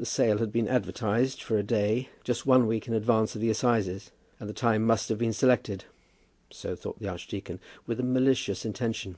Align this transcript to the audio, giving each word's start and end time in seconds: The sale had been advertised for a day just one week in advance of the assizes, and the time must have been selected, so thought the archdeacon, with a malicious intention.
The 0.00 0.04
sale 0.04 0.38
had 0.38 0.50
been 0.50 0.66
advertised 0.66 1.40
for 1.40 1.56
a 1.56 1.62
day 1.62 2.08
just 2.24 2.44
one 2.44 2.66
week 2.66 2.88
in 2.88 2.92
advance 2.94 3.36
of 3.36 3.40
the 3.40 3.50
assizes, 3.50 4.10
and 4.40 4.48
the 4.48 4.52
time 4.52 4.82
must 4.84 5.08
have 5.10 5.18
been 5.18 5.32
selected, 5.32 5.84
so 6.50 6.74
thought 6.74 6.98
the 6.98 7.06
archdeacon, 7.06 7.60
with 7.86 8.00
a 8.00 8.02
malicious 8.02 8.64
intention. 8.64 9.14